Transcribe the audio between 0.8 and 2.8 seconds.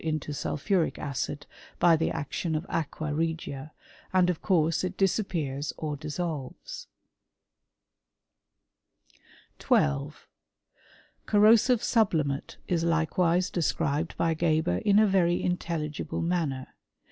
acid by the action of